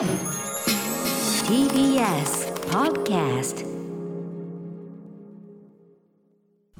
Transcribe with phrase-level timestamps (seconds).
[0.00, 0.08] TBS
[2.70, 3.66] Podcast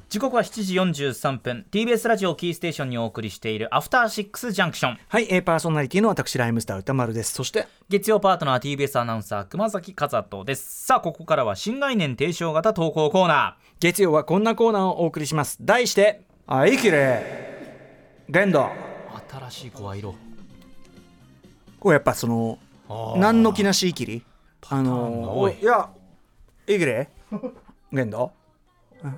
[0.09, 0.73] 時刻は7時
[1.05, 1.67] 43分。
[1.69, 7.33] TBS ラジオキーステーションにお送りしているアフターシックスジャンクションはい、えーパーソナリティの私ライムスター歌丸です。
[7.33, 10.87] そして月曜パートナー TBS アナウンサー熊崎和人です。
[10.87, 15.59] さあここからは新概念提唱型投稿コーナ月曜はこんなコーナーをお送りします。
[15.61, 18.25] 題してあいきれ。
[18.29, 18.71] 限度ー
[19.29, 20.15] 新しい声色。
[21.79, 22.57] これやっぱその
[23.17, 24.23] 何の気なしいきり？
[24.69, 25.57] あの多い。
[25.61, 25.89] いや
[26.67, 27.09] いきれ
[27.91, 28.31] 限度？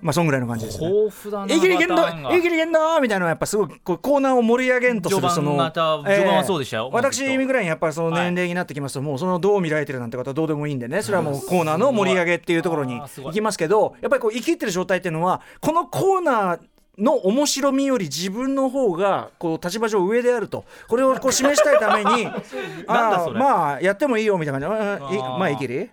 [0.02, 0.88] まあそんぐらいの感じですね。
[0.88, 2.36] 豊富だないきり限度パターンが。
[2.38, 3.02] いきり限度？
[3.02, 5.58] みたいなやっぱすごいコーナーを盛り上げんとするその
[6.05, 11.02] 序盤はそうでしたよ私ぐらいにやっぱりその年齢になってきますと、もうそのどう見られてるなんて方はどうでもいいんでね。
[11.02, 16.59] それはもうコーナーの盛り上げっていうところに行きますけどやっぱりこう生きってる状態っていうのはこのコーナー
[16.98, 20.66] の面白みより自分の方がこう立場上上であると。
[20.88, 22.42] これをこう示したいために なんだ
[22.88, 25.18] あーそれまあやってもいいよみたいな感じ。
[25.18, 25.90] でまあいきり？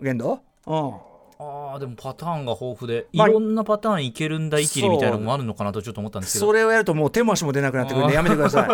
[0.00, 0.92] 限度うん。
[1.36, 6.46] あーでもパターンが豊富でいまあろんなパターンいけるんだいきりみたいなのもあるのかなとちょっと思ったんですけど。
[6.46, 8.68] それをやるともう手も足も出なくなってくるんでやめてください。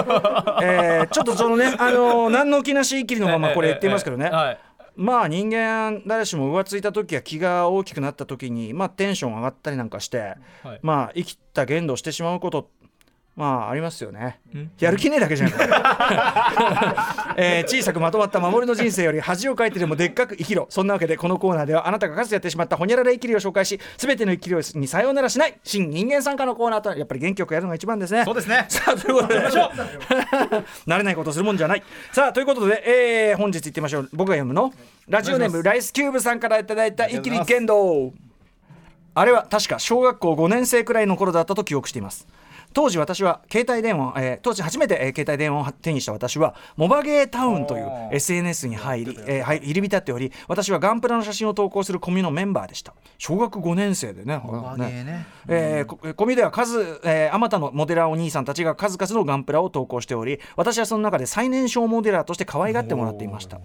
[0.63, 4.59] えーちょっとそのね、あのー何の気なしいきりのままこれ言っていますけどね、ええええはい
[5.01, 10.81] まあ人間誰しも浮ついた時や気が大きくなった時に、まあ、テンション上がったりなんかして、はい。
[10.83, 12.71] まあ生きた限度してしまうこと
[13.37, 14.41] まあありますよね。
[14.55, 14.71] ん。
[14.79, 15.59] やる気ねえだけじゃない、
[17.37, 20.67] えー小さくまとまった守りの人生より恥をかいてでもでっかく生きろ。
[20.69, 28.25] そんなわけでこのコーナーではあなたがかつてやってしまったほにゃらら生きりを紹介し全ての生きりにさようならしない新人間参加のコーナーとやっぱり元気よくやるのが一番ですね。
[28.25, 28.67] そうですね。
[28.69, 29.41] さあということで
[30.87, 31.83] 慣れないことをするもんじゃない。
[32.13, 32.83] さあということで、
[33.31, 34.09] えー本日行ってみましょう。
[34.13, 34.73] 僕が読むの
[35.09, 38.13] ラジオネームライスキューブさんからいただいた「イキリ剣道」
[39.15, 42.29] あれは確か小学校5年生くらいの頃だったと記憶しています
[42.73, 52.95] 当時私は携帯電話、えー当時初めて、えー携帯電話を手にした私はモバゲータウンという SNS に入り、えーはい入り浸っており私はガンプラの写真を投稿するコミュのメンバーでした。
[53.19, 54.41] 小学5年生でね。
[54.45, 55.27] バゲーね。
[55.49, 63.61] えーこコミでは数えーあまたのモデラーお兄さんたちが数々のガンプラを投稿しており私はその中で最年少モデラーとして可愛がってもらっていました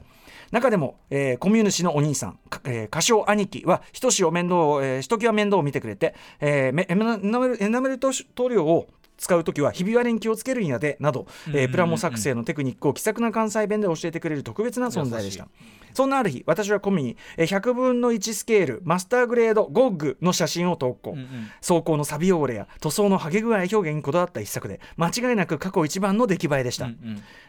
[0.56, 8.14] 中でも、えーコミュ主のお兄さん、えー歌唱兄貴はひとしお面倒を、えーひときわ面倒を見てくれて、えーエナエナメルエナメル塗
[8.50, 15.48] 料を使うときはひび割れに気をつけるんやでなど、えープラモ作成のテクニックを気さくな関西弁で教えてくれる特別な存在でした。
[15.94, 21.16] そんなある日私はコミにえー100分の1スケールマスターグレードゴッグの写真を投稿、
[21.62, 26.90] 走行の錆汚れや塗装の剥げ具合表現にこだわった一作で間違いなく過去一番の出来栄えでした、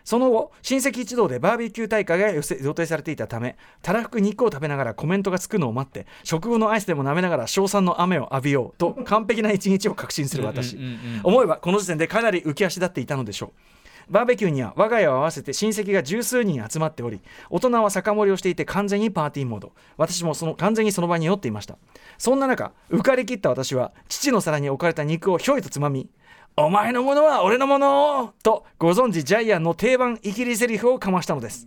[0.04, 2.42] その後親戚一同でバーベキュー大会が予
[2.74, 10.78] 定されていたためたらふく肉を食べながらコメントがつくのを待って食後のアイスでも舐めながら称賛の雨を浴びようと完璧な一日を確信する私。
[11.24, 14.12] 思えばこの時点でかなり浮き足立っていたのでしょう。
[14.12, 19.72] バーベキューには我が家を合わせて親戚が十数人集まっており大人は酒盛りをしていて完全にパーティーモード。
[19.96, 21.76] 私もその完全にその場に酔っていました。
[22.18, 26.08] そんな中浮かれきった私は父の皿に置かれた肉をひょいとつまみ
[26.56, 28.32] お前のものは俺のもの！
[28.42, 31.66] とご存知ジャイアンの定番イキリセリフをかましたのです。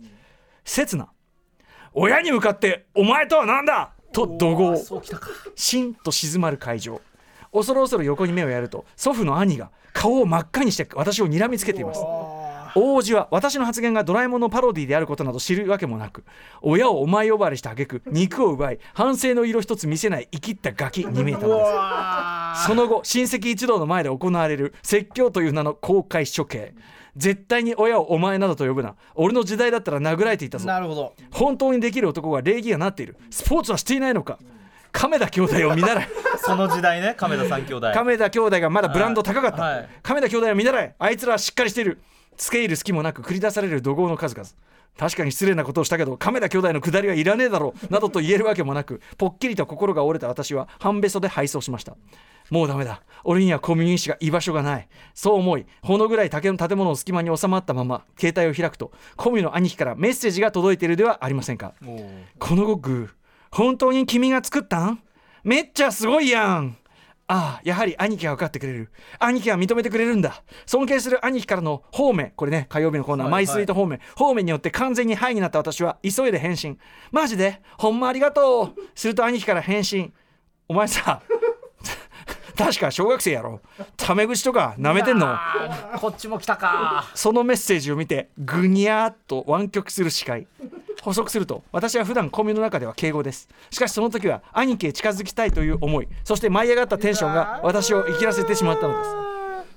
[0.64, 1.08] 刹那
[1.92, 4.76] 親に向かって「お前とは何だ!」と怒号。
[5.54, 7.00] しんと静まる会場
[7.52, 12.00] 恐る恐る横に目をやると祖父の兄が顔を真っ赤にして私を睨みつけています。
[12.74, 16.24] 大叔父は私の発言がドラえもんのパロディであることなど知るわけもなく
[16.62, 21.64] 親をお前呼ばわりした挙句肉を奪い反省の色一つ見せない生きったガキに見えたので
[22.60, 22.66] す。
[22.66, 26.74] その後親戚一同の前で行われる説教という名の公開処刑。
[27.16, 28.94] 絶対に親をお前などと呼ぶな。
[29.16, 30.66] 俺の時代だったら殴られていたぞ。
[30.66, 31.14] なるほど。
[31.32, 33.16] 本当にできる男が礼儀がなっている。
[33.30, 34.38] スポーツはしていないのか
[34.92, 36.08] 亀田兄弟を見習え
[36.38, 37.92] その時代ね亀田三兄弟。
[37.92, 39.88] 亀田兄弟がまだブランド高かった、はい。
[40.02, 42.00] 亀田兄弟は見習えあいつらはしっかりしている。
[42.36, 44.48] 付け入る隙もなく繰り出される怒号の数々。
[44.98, 47.92] 確かに失礼なことをしたけど亀田兄弟の下りはいらねえだろう。
[47.92, 51.96] などと言えるわけもなくぽっきりと心が折れた私は半べそで敗走しました。
[52.50, 53.02] もうダメだ。
[53.22, 54.88] 俺にはコミュニシが居場所がない。
[55.14, 61.74] そう思いほのぐらい竹の建物の隙間に収まったまま携帯を開くとコミュの兄貴からメッセージが届いているではありませんか。
[62.38, 63.10] このゴッグ
[63.50, 65.02] 本当に君が作ったん？
[65.42, 66.76] めっちゃすごいやん。
[67.26, 68.90] ああやはり兄貴が分かってくれる。
[69.18, 70.42] 兄貴は認めてくれるんだ。
[70.66, 72.32] 尊敬する兄貴からの方面。
[72.34, 74.00] これね火曜日のコーナー、はいマイスイート方面。
[74.16, 76.78] 方面によって完全にハイになった私は急いで返信。
[77.12, 77.60] マジで？
[77.78, 78.80] ほんまありがとう。
[78.94, 80.12] すると兄貴から返信。
[80.68, 81.22] お前さ
[82.60, 83.60] 確か小学生やろ。
[83.96, 85.34] タメ口とか舐めてんの。
[85.98, 87.10] こっちも来たか。
[87.14, 90.46] そのメッセージを見てぐにゃーっと湾曲する視界。
[91.00, 93.48] 補足すると私は普段コミュの中では敬語です。
[93.70, 99.10] しかしその時は兄貴へ近づきたいという思いそして舞い上がったテンションが私を生きらせてしまったのです。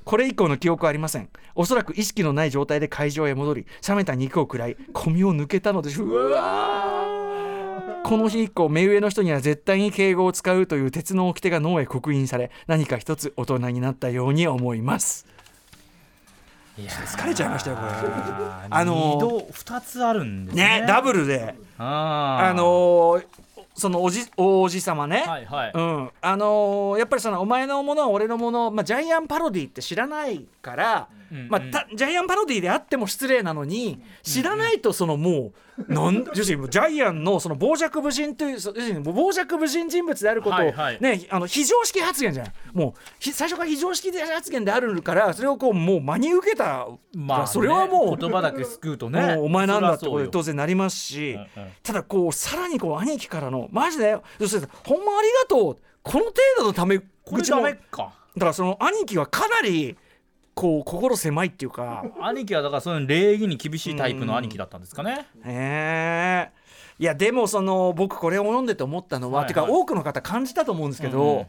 [0.04, 1.30] これ以降の記憶はありません。
[1.56, 7.13] おそらく意識のない状態で会場へ戻り冷めた肉を食らい小身を抜けたのでしょううわー
[8.04, 15.26] この日以降目上の人には絶対に敬語を使うという鉄の掟が脳へ刻印され何か一つ大人になったように思います。
[16.78, 17.90] いや疲れちゃいましたよこれ。
[17.90, 20.82] ああのー二つあるんですね。
[20.82, 21.56] ねダブルで。
[21.78, 22.50] あー。
[22.50, 23.26] あのー
[23.76, 31.48] そのおじおじ様ね、はいはい、うん、あのーやっぱりそのお前のものは俺のもの、まあ、ジャイアンパロディって知らないから、うん。
[31.50, 40.98] まあ、たジャイアンパロディであっても失礼なのに知らないとそのもうなん要するにジャイアンのその傍若無人というそ要するに傍若無人人物であることを、はいはい。
[41.02, 42.48] ねあの非常識発言じゃん。
[42.74, 49.36] もうひ最初から非常識発言であるからそれをこうもう真に受けた、まあねそれはもう言葉だけ救うとね。
[49.40, 51.38] お前なんだってことで当然なりますし、
[51.82, 55.78] ただこうさらにこう兄貴からのマジで要するにほんまありがとう。
[56.04, 58.14] この程度のためこれダメか。
[58.38, 59.96] からその兄貴はかなり
[60.56, 62.06] こう心狭いっていうか。
[62.22, 65.26] 兄貴はだからそういう礼儀に厳しいタイプの兄貴だったんですかね。
[65.44, 66.64] へえ。
[67.00, 69.54] いやでもその僕これを読んでて思ったのは、はいはい。
[69.54, 71.46] てか多くの方感じたと思うんですけど、うんうん。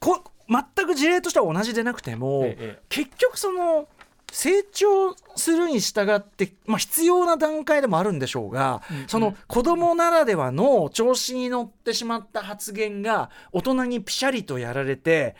[0.00, 2.82] こ全く事例としては同じでなくても、ええ。
[2.88, 3.86] 結局その
[4.32, 15.36] 成長するに従って、まあ、必要な段階でもあるんでしょうが、その子供ならではの調子に乗ってしまった発言が大人にピシャリとやられて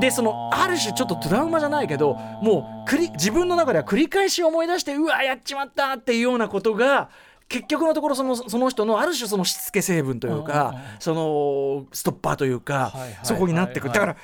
[0.00, 7.10] でそのある種ちょっとトラウマじゃないけどもう繰り自分の中では繰り返し思い出してうわやっちまったっていうようなことが
[7.48, 10.80] 結局のところそのその人のある種そのしつけ成分といううんうんかうん。
[10.98, 12.92] そのストッパーというか
[13.22, 13.94] そこになってくる。
[13.94, 14.16] だから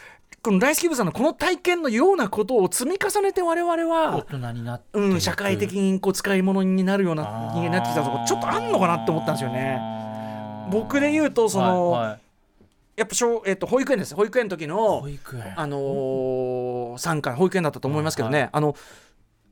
[0.44, 7.22] この大好き部さんのこの体験のようなことを積み重ねて我々大は人になってうん、社会的にこう使い物になるような
[7.54, 9.80] 人間になってきたところちょっとあんのかなって思ったんですよね。
[10.70, 12.20] 僕で言うとその、はいはい。
[12.96, 14.14] やっぱ小、えっと、保育園です。
[14.14, 15.58] 保育園の時の保育園。
[15.58, 18.76] あのー、参観保育園だったと思いますけどね、はあの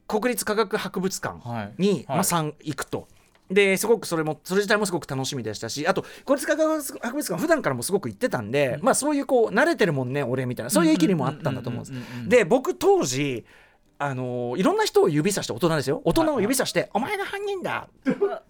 [0.07, 1.73] 国立科学博物館はい。
[1.79, 3.09] に、まあ、はい参行くと。
[3.55, 11.85] ですごくそれもそれ自体もすごく楽しみでしたしあと国立科学博物館普段からもすごく行ってたんで、まあそういうこう慣れてるもんね俺みたいなそういう域にもあったんだと思うん。
[11.85, 13.45] ですうんうんうんうんうんで僕当時
[13.99, 17.87] あのーいろんな人を指さして大人ですよ大人を指さして「お前が犯人だ!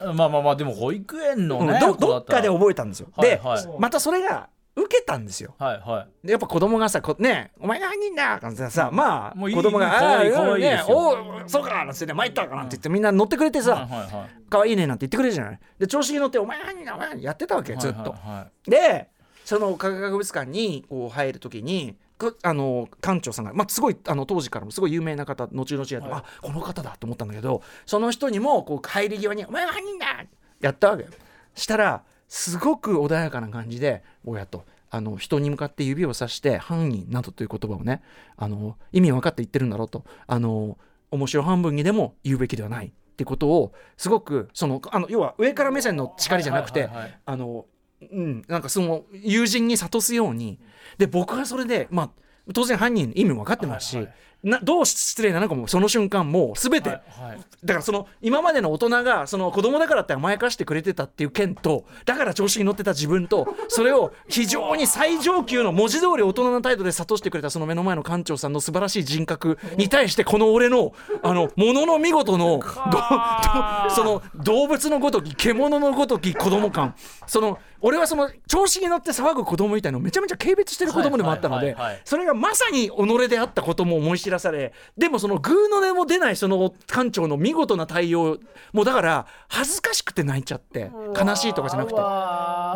[0.01, 3.09] まあまあまあでも保育園のうんね、どどっかで覚えたんですよ。
[3.21, 3.77] で、はいはい。
[3.79, 5.55] またそれが受けたんですよ。
[5.59, 6.27] はいはい。
[6.27, 10.25] でやっぱ子供がさこねお前が犯人だなんてさまあもういい子供が
[10.59, 11.17] ねおう
[11.47, 15.61] そうかなんてね参ったかなんて言ってみんな乗ってくれてさ、はいはいはい可愛いねなんて言ってくれるじゃない。
[15.79, 18.37] で調子に乗ってお前が犯人だお前やってたわけずっと、はいはい。
[18.37, 19.09] はいで
[19.45, 30.25] その科学博物館にこう入る時にくあの館長さんが、まあ、すごいあの当時からもすごい有名な方後々やって、あこの方だと思ったんだけどその人にもこう入り際に「お前が犯人だ!」
[30.61, 31.03] やったわけ。
[31.03, 31.11] よ
[31.55, 34.65] したらすごく穏やかな感じで「親と。
[34.89, 38.03] あの人に向かって指をさして犯人などという言葉をね
[38.37, 40.05] あの意味分かって言ってるんだろうと。
[40.27, 40.79] あの
[41.11, 46.89] 面白半分にでも言うべきではないってことをすごくそのあの要は上から目線の叱りじゃなくて、
[47.25, 47.67] あの
[48.11, 50.59] うん、なんかその友人に諭すように。
[50.97, 52.11] で僕はそれでまあ
[52.55, 57.41] 当然犯人の意味も分かってますし、はいはいなどう失礼なのかもその瞬間もう全て、はいはい。
[57.65, 70.93] だからその今までの大人がその子供だからって甘やかしてくれてたっていう件とだから調子に乗ってた自分とそれを非常に最上級の文字通り大人の態度で諭してくれたその目の前の館長さんの素晴らしい人格に対してこの俺の
[71.23, 72.61] あのものの見事の
[73.91, 76.95] その動物のごとき獣のごとき子供感。
[77.27, 88.39] その俺はその調子に乗って騒ぐ子供みたいのをめちゃめちゃ軽蔑してる子供でもあったのでそれがまさに己であったことも思い知らされでもそのグーの音も出ないその館長の見事な対応
[88.73, 91.97] もうだから恥ずかしくて泣いちゃって悲しいとかじゃなくて。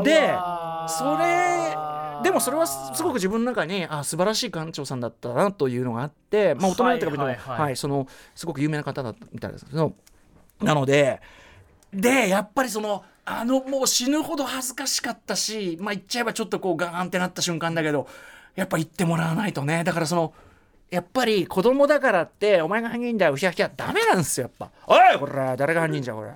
[0.04, 0.34] で
[0.88, 1.76] それ
[2.22, 9.94] でもそれはすごく自分の中にあ素晴らしい館長さんだったなというのがあって、まあ、大人になってからも、はいはいはいそのすごく有名な方だったみたいですけど
[10.60, 11.20] なので
[11.92, 18.06] でやっぱりそのあのもう死ぬほど恥ずかしかったしまあ言っちゃえばちょっとこうガーンってなった瞬間だけど
[18.54, 19.84] やっぱ言ってもらわないとね。
[19.84, 20.32] だからその
[20.90, 23.34] やっぱり子供だからってお前が犯人だよ。
[23.34, 24.70] うひゃひゃダメなんですよやっぱ。
[24.86, 26.30] おいこれ誰が犯人じゃこれ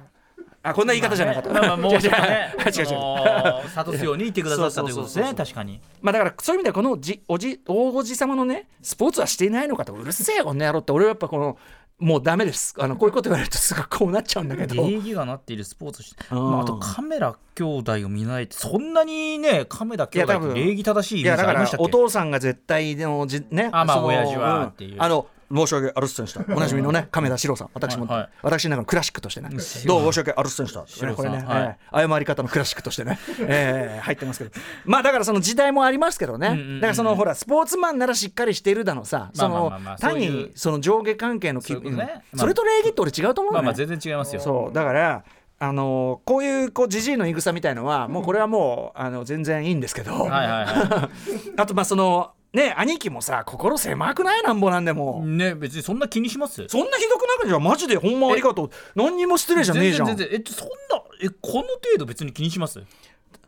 [0.62, 3.68] あこんな言い方じゃなかった、まあまあ もうちょっとね違う 違う。
[3.74, 5.80] 諭すように言ってくださったということですね確かに。
[6.02, 9.94] まあだからそういう意味ではこのじおじ大おじ様のねスポーツはしていないのかと。
[9.94, 10.92] うるせえこんな野郎って。
[10.92, 11.56] 俺はやっぱこの
[12.00, 12.74] もうダメです。
[12.78, 14.74] あのこういうこと言われるとすぐこうなっちゃうんだけど。
[14.74, 16.50] 礼儀がなっているスポーツして、うん。
[16.50, 18.44] まあ、あとカメラ兄弟を見ない。
[18.44, 21.84] ってそんなにねカメラ兄弟って礼儀正しいイメージありましたっけ？
[21.84, 24.96] お父さんが絶対でもじねあまあ親父はっていう。
[24.96, 26.44] んあの申し訳あるっせんした。
[26.54, 27.70] おなじみのね亀田史郎さん。
[27.74, 28.18] 私も、はい。
[28.20, 29.50] はい私の中のクラシックとしてね。
[29.86, 30.80] どうも申し訳あるっせんした、
[31.14, 31.78] これね、はい。
[31.92, 34.50] えー謝り方のクラシックとしてね、えー入ってますけど。
[34.84, 42.02] まあだからその時代もありますけどね、んうんうんだからそのほらスポーツマンならしっかりしているだのさその単にその上下関係のそういうことね。
[42.02, 44.40] うんまあそれと礼儀って俺違うと思うね、まあまあ全然違いますよ。
[44.40, 44.72] そう。
[44.72, 45.24] だから
[45.62, 51.10] あのこういうこうジジイの言い草みたいのはもうこれはもうあの全然いいんですけど、はいはいは
[51.58, 54.42] あとまあそのね兄貴もさ心狭くない？
[54.42, 56.66] なんぼなんでも、いね別にそんな気にします？
[56.68, 57.96] そんなひどくなくじゃマジで？
[57.96, 58.70] ほんまありがとう。
[58.94, 60.06] 何にも失礼じゃねえじゃん。
[60.08, 60.74] 全然全然えそんな
[61.22, 62.82] えこの程度別に気にします？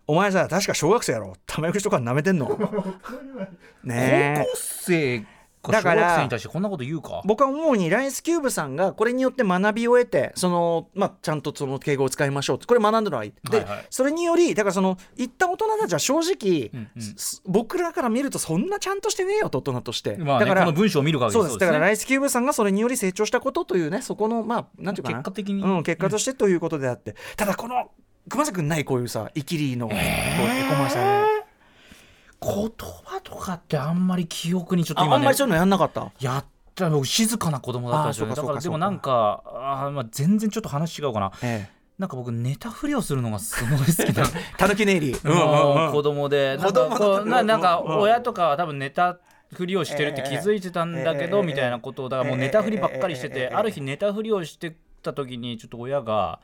[0.06, 1.34] お前さ確か小学生やろ。
[1.46, 2.48] タメ口とか舐めてんの。
[3.84, 4.44] ねえ。
[4.44, 5.26] 高校生
[5.70, 7.22] だからこんなこと言うか？
[7.24, 13.32] 僕は思うにライスキューブさんがこれによって学びを得てその、まあ、ちゃんとその敬語を使いましょうってこれ学んだのはいい。
[13.48, 13.86] で、はいはい。
[13.88, 17.02] それによりだからその言った大人たちは正直、うんうん。
[17.16, 25.18] す僕らから見るとそんなちゃんとしてねえよと大人として、まあねだからこの文章を見る限りそうですだからねライスキューブさんがそれにより成長したことというねそこのまあなんていうかな。
[25.18, 25.62] 結果的に。
[25.62, 27.90] うん、結果としてということであって、ただこの
[28.28, 30.02] 熊崎君ないこういうさイキリのこうへ
[30.68, 31.41] こまされ
[32.42, 32.52] 言
[33.04, 36.10] 葉とかってあんまり記憶にちょっとあ今ねあんまりそういうのやんなかった？
[36.20, 36.44] やっ
[36.74, 36.88] た。
[36.90, 38.26] 僕静かな子供だったんですよ。
[38.26, 41.30] ねだからでもなんかあー、まあ、全然ちょっと話違うかな。
[41.42, 41.68] え
[41.98, 44.24] なんか僕ネタ振りをするのがすごい好きな。
[44.24, 44.26] え
[44.58, 46.56] たぬきネイリーもう子供で。
[46.56, 47.98] なんかななんかうん。
[48.00, 49.18] 親とかは多分ネタ
[49.54, 56.40] 振りをしてるって気づいてたんだけどええみたいなことをだからもうネタ振りばっかりしてええてある日ネタ振りをしてた時にちょっと親が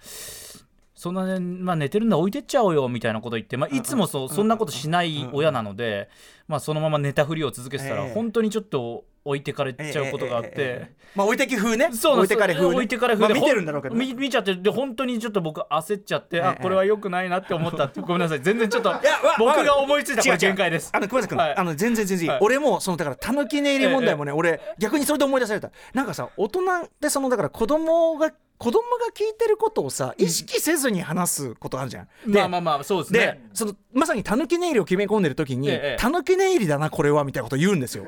[0.98, 6.08] そんなね、まあ、寝てるんだ置いてっちゃおうよみたいなこと言って、まあ、いつもそうそんなことしない親なので、
[6.48, 8.14] まあ、そのままネタ振りを続けてたらええ。
[8.14, 10.50] 本当にちょっと置いてかれちゃうことがあっえええ。
[10.50, 10.96] ええてえ。
[11.14, 11.92] まあ置いてき風ね。
[11.92, 14.06] そう置いてかれ風、ね、置いてかれ風で、まあ、見てるんだろうけどね。
[14.06, 16.42] 見見ちゃってで本当にちょっと僕焦っちゃって、ええ。
[16.42, 18.40] あこれは良くないなって思ったってごめんなさい。
[18.40, 20.90] 全然ちょっといやわ僕が思いついたこれ限界です。
[20.92, 21.56] あの熊崎君、はい。
[21.56, 22.38] あの全然全然いい、はい。
[22.42, 25.70] 俺もそのだからたぬき寝入り問題もね、俺逆にそれで思い出された。
[25.94, 32.08] なんかさ大人ってそのだから子供が子供が聞いてることをさ意識せずに話すことあるじゃん。
[32.26, 38.04] でまあまあまあそうですでねそのまさにたぬき寝入りを決め込んでる時にええ「たぬき寝入りだなこれは」みたいなこと言うんですよ。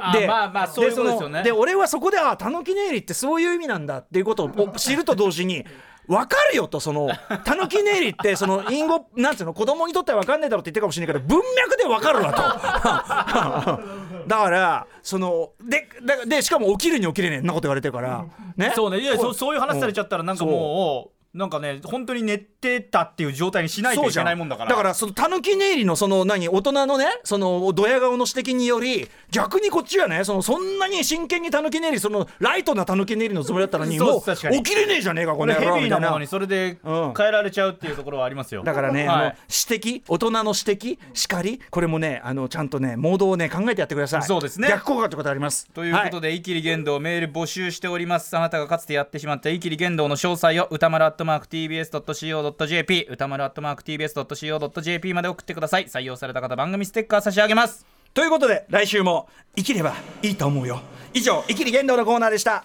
[0.00, 5.66] あまあまあそういうことですよねで俺はそこであたぬき寝入りってそういう意味なんだっていうことを知ると同時に
[6.08, 7.10] 分かるよとその
[7.44, 14.24] たぬき寝入りってその隠語なんていうの子供にとっては分かんないだろうって言ってるかもしれないけど文脈で分かるわと。
[14.26, 18.24] だからそのでだでしかも起きるに起きれねえんなこと言われてるから。
[18.56, 18.72] ね。
[18.74, 19.00] そうね。
[19.00, 24.70] いやそうそういう話されちゃったらなんかもうなんかね本当に寝てたっていう状態にしないといけないもんだから。
[24.70, 24.94] だから。
[24.94, 36.26] そのたぬき寝入りのその何大人のねそのドヤ顔の指摘により逆にこっちはねそのそんなに真剣にたぬき寝入りそのライトなたぬき寝入りのつもりだったのにもう起きれねえじゃねえかこの野郎みたいな。
[36.26, 37.14] それでうん。
[37.16, 38.64] 変えられちゃうっていうところはありますよ。
[38.64, 39.16] だからね、はい。
[39.16, 39.24] あの
[39.70, 44.22] 指摘大人の指摘叱りこれもねあのちゃんとねモードをね考えてやってください。
[44.22, 44.68] そうですね。
[44.68, 45.68] 逆効果ってことあります。
[45.70, 48.36] ということで、イキリ言動メール募集しております。
[48.36, 55.86] あなたがかつてやってしまったイキリ言動の詳細を歌丸アットマーク TBS.CO.JP 歌丸アットマーク TBS.CO.JP まで送ってください。
[55.86, 57.86] 採用された方番組ステッカー差し上げます。
[58.14, 60.80] ということで来週も生きればいいと思うよ。
[61.12, 62.64] 以上生きり言動のコーナーでした。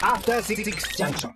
[0.00, 0.64] After Six
[0.98, 1.30] Junction.